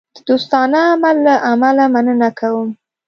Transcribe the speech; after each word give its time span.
د 0.15 0.17
دوستانه 0.27 0.79
عمل 0.93 1.17
له 1.27 1.35
امله 1.51 1.85
مننه 1.93 2.29
کوم. 2.39 2.69